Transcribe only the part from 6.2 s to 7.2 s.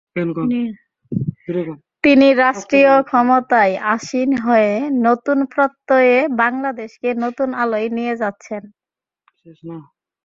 বাংলাদেশকে